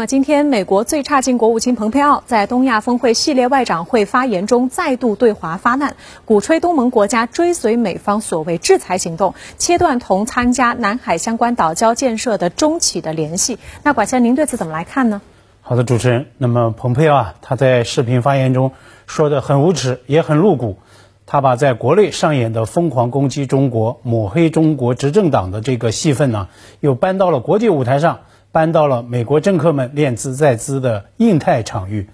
[0.00, 13.58] 那，今天美国最差劲国务卿蓬佩奥在东亚峰会系列外长会发言中再度对华发难，鼓吹东盟国家追随美方所谓制裁行动，切断同参加南海相关岛礁建设的中企的联系。
[13.82, 15.20] 那管先，您对此怎么来看呢？
[15.60, 16.28] 好的，主持人。
[16.38, 18.72] 那么，蓬佩奥啊，他在视频发言中
[19.06, 20.78] 说的很无耻，也很露骨。
[21.26, 26.48] 他把在国内上演的疯狂攻击中国、抹黑中国执政党的这个戏份呢，
[26.80, 28.20] 又搬到了国际舞台上。
[28.52, 32.08] 搬到了美国政客们练资在资的印太场域，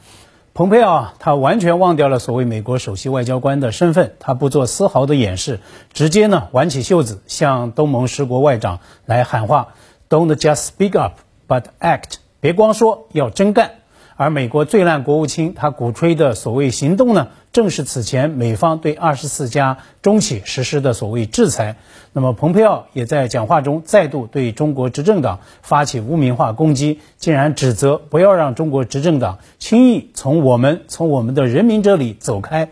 [0.53, 5.61] 蓬佩奥啊，他完全忘掉了所谓美国首席外交官的身份，他不做丝毫的掩饰，
[5.93, 9.69] 直接呢挽起袖子向东盟十国外长来喊话
[10.09, 11.15] ：Don't just speak up,
[11.49, 12.17] but act。
[12.41, 13.71] 别光说，要真干。
[14.17, 21.77] 而美国最烂国务卿他鼓吹的所谓行动呢，正是此前美方对二十四家中企实施的所谓制裁。
[22.15, 32.71] 那么，蓬佩奥也在讲话中再度对中国执政党发起污名化攻击，竟然指责不要让中国执政党轻易从我们、从我们的人民这里走开。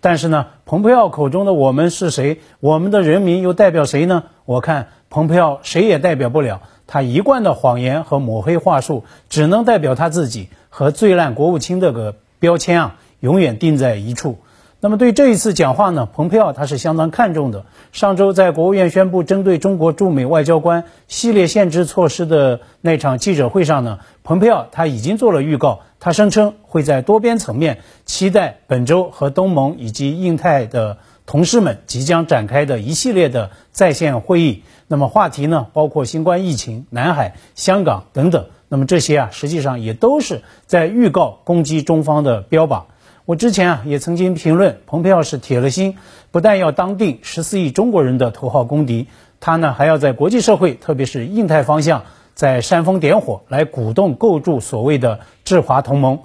[0.00, 2.38] 但是呢，蓬佩奥口中的我们是谁？
[2.60, 4.22] 我们的人民又代表谁呢？
[4.44, 6.60] 我看蓬佩奥谁也代表不了。
[6.86, 14.38] 他一贯的谎言和抹黑话术，只能代表他自己和最烂国务卿这个标签啊，永远定在一处。
[14.80, 17.64] 那么对这一次讲话呢，蓬佩奥他是相当看重的。
[17.92, 34.64] 上周在国务院宣布针对中国驻美外交官系列限制措施的那场记者会上呢，蓬佩奥他已经做了预告，他声称会在多边层面期待本周和东盟以及印太的同事们即将展开的一系列的在线会议。
[34.88, 38.46] 那么话题呢，包括新冠疫情、南海、香港等等。
[38.74, 42.86] 那么这些啊，实际上也都是在预告攻击中方的标靶。
[43.24, 45.96] 我之前啊也曾经评论，蓬佩奥是铁了心，
[46.32, 49.06] 不但要当定十四亿中国人的头号公敌，
[49.38, 52.02] 他呢还要在国际社会，特别是印太方向，
[52.34, 56.22] 在煽风点火，来鼓动构筑所谓的制华同盟。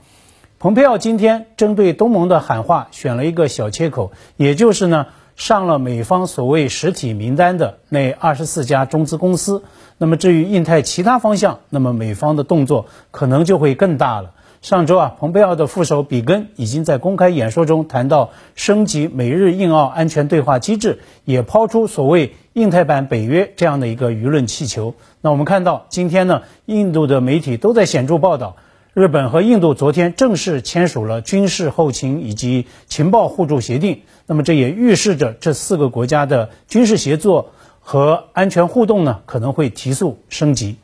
[0.57, 5.05] 蓬佩奥今天针对东盟的喊话，选了一个小切口，也就是呢
[5.39, 9.63] 上了美方所谓实体名单的那二十四家中资公司。
[9.97, 14.31] 那么至于印太其他方向，那么美方的动作可能就会更大了。
[14.61, 24.95] 上周啊，蓬佩奥的副手比根已经在公开演说中谈到升级美日印澳安全对话机制，也抛出所谓印太版北约这样的一个舆论气球。
[25.21, 28.57] 那我们看到今天呢，印度的媒体都在显著报道，
[28.99, 34.01] 日本和印度昨天正式签署了军事后勤以及情报互助协定。
[34.25, 40.75] 那么这也预示着这四个国家的军事协作和安全互动呢，可能会提速升级。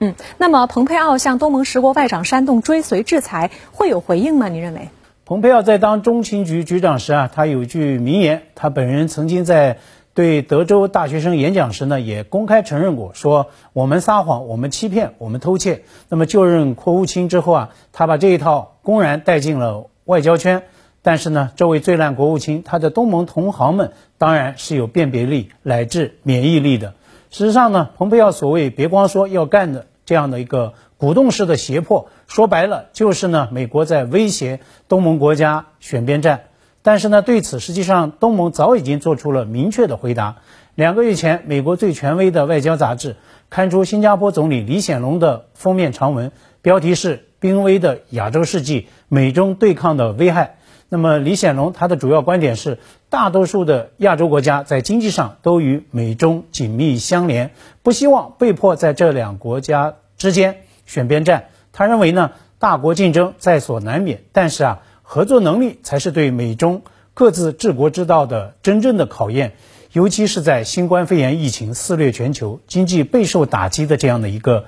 [0.00, 4.48] 嗯，那么蓬佩奥向东盟十国外长煽动追随制裁，会有回应吗？
[4.48, 4.88] 您认为？
[5.24, 9.78] 蓬佩奥在当中情局局长时啊，他有句名言，他本人曾经在
[10.14, 15.82] 对德州大学生演讲时呢，也公开承认过，说我们撒谎，我们欺骗，我们偷窃。
[16.08, 20.62] 那么就任国务卿之后啊，他把这一套公然带进了外交圈。
[21.02, 26.94] 但是呢，这位最烂国务卿，他的东盟同行们当然是有辨别力乃至免疫力的。
[27.30, 36.44] 事实上呢，蓬佩奥所谓别光说要干的这样的一个鼓动式的胁迫，说白了就是呢，美国在威胁东盟国家选边站。
[36.84, 40.36] 但是呢，对此实际上东盟早已经做出了明确的回答。
[40.74, 43.16] 两个月前，美国最权威的外交杂志
[43.48, 46.30] 刊出新加坡总理李显龙的封面长文，
[46.60, 50.44] 标题是《濒危的亚洲世纪：美中对抗的危害》。
[50.90, 52.78] 那么李显龙他的主要观点是，
[53.08, 57.52] 大多数的亚洲国家在经济上都与美中紧密相连，
[57.82, 61.44] 不希望被迫在这两国家之间选边站。
[61.72, 66.82] 他认为呢，大国竞争在所难免，但是啊，合作能力才是对美中
[67.12, 69.52] 各自治国之道的真正的考验，
[69.92, 74.64] 尤其是在新冠肺炎疫情肆虐全球、经济备受打击的这样的一个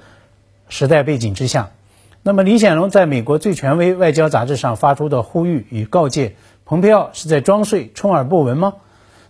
[0.68, 1.70] 时代背景之下。
[2.22, 8.74] 那么李显龙在美国最权威外交杂志上发出的呼吁与告诫，蓬佩奥是在装睡、充耳不闻吗？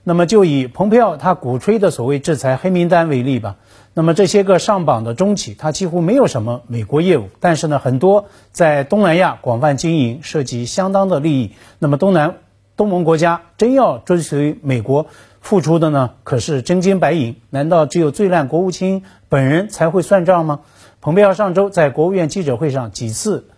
[0.09, 3.57] 那么就以蓬佩奥他鼓吹的所谓制裁黑名单为例吧。
[3.93, 11.51] 那么这些个上榜的中企，它几乎没有什么美国业务，但是呢，很多在东南亚广泛经营，涉及相当的利益。
[11.81, 12.37] 那么东南
[12.77, 15.07] 东盟国家真要追随美国
[15.41, 17.35] 付出的呢，可是真金白银。
[17.51, 20.61] 难道只有最烂国务卿本人才会算账吗？
[21.01, 23.49] 蓬佩奥上周在国务院记者会上几次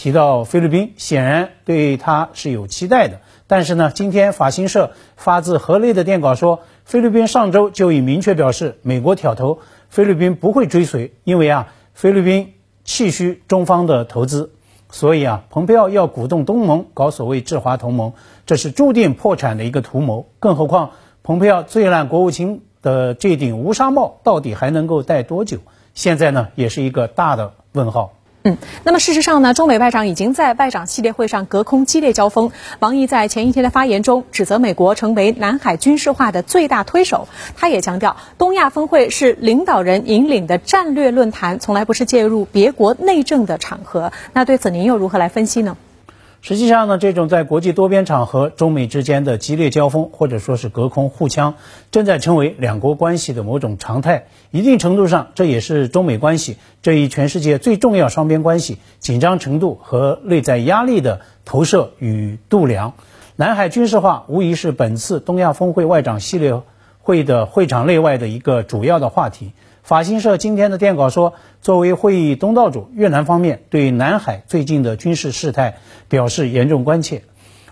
[0.00, 3.20] 提到菲律宾，显然对他是有期待的。
[3.46, 9.58] 但是呢，今天法新社发自河内的电稿说，菲律宾上周就已明确表示，美国挑头，
[9.90, 14.52] 菲律宾不会追随，因为啊，菲律宾气虚中方的投资，
[14.90, 18.14] 所以啊，蓬佩奥要鼓动东盟搞所谓制华同盟，
[18.46, 20.30] 这是注定破产的一个图谋。
[20.38, 20.92] 更何况，
[21.22, 25.58] 蓬佩奥最烂国务卿的这顶乌纱帽到底还能够戴多久？
[25.92, 28.14] 现在呢，也是一个大的问号。
[28.42, 32.50] 嗯，那么事实上呢，中美外长已经在外长系列会上隔空激烈交锋。
[32.78, 44.10] 王毅在前一天的发言中指责美国成为南海军事化的最大推手，他也强调，东亚峰会是领导人引领的战略论坛，从来不是介入别国内政的场合。
[44.32, 45.76] 那对此您又如何来分析呢？
[46.42, 51.54] 实际上呢，这种在国际多边场合中美之间的激烈交锋，或者说是隔空互枪，
[51.90, 54.26] 正在成为两国关系的某种常态。
[54.50, 62.94] 一定程度上，这也是中美关系这一全世界最重要双边关系紧张程度和内在压力的投射与度量。
[63.36, 66.62] 南海军事化无疑是本次东亚峰会外长系列
[67.00, 69.52] 会的会场内外的一个主要的话题。
[69.82, 75.78] 法新社今天的电稿说，作为会议东道主，越南方面对南海最近的军事事态
[76.08, 77.22] 表示严重关切。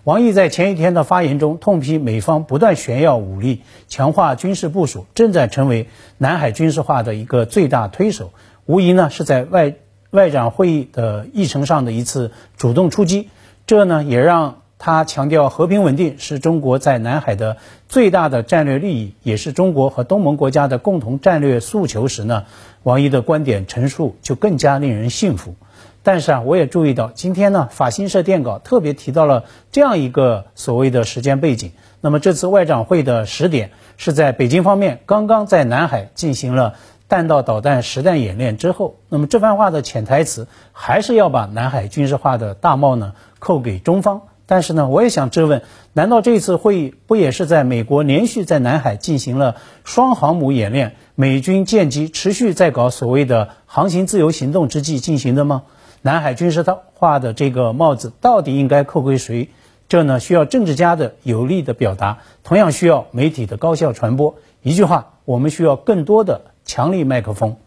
[0.05, 8.33] 王毅在前一天的发言中痛批美方不断炫耀武力、强化军事部署，正在成为南海军事化的一个最大推手，
[8.67, 9.75] 无疑呢是在外
[10.11, 13.29] 外长会议的议程上的一次主动出击。
[13.67, 14.63] 这呢也让。
[14.79, 17.57] 他强调，和平稳定是中国在南海的
[17.89, 22.45] 最大的战略利益，也是中国和东盟国家的共同战略诉求时呢，
[22.85, 25.57] 王毅的观点陈述就更加令人信服。
[26.05, 31.73] 但是啊，我也注意到，今天呢，法新社电稿特别提到了这样一个所谓的时间背景。
[32.01, 36.75] 那么这次外长会的时点是在北京方面刚刚在南海进行了
[37.09, 38.95] 弹道导弹实弹演练之后。
[39.09, 44.23] 那么这番话的潜台词还是要把南海军事化的大帽呢扣给中方。
[44.51, 45.63] 但是呢，我也想质问：
[45.93, 55.65] 难道这次会议不也是在美国连续在南海进行了双航母演练、美军舰机持续在搞所谓的航行自由行动之际进行的吗？
[56.01, 56.65] 南海军事
[56.95, 59.51] 化的这个帽子到底应该扣归谁？
[59.87, 64.37] 这呢，需要政治家的有力的表达，同样需要媒体的高效传播。
[64.63, 67.59] 一句话，我们需要更多的强力麦克风。